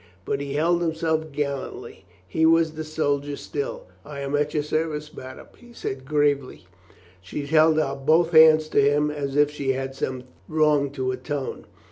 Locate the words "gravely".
6.05-6.65